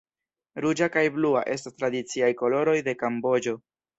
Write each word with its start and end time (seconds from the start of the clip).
Ruĝa 0.63 0.87
kaj 0.95 1.03
blua 1.17 1.43
estas 1.57 1.77
tradiciaj 1.81 2.31
koloroj 2.41 2.75
de 2.89 2.97
Kamboĝo. 3.05 3.57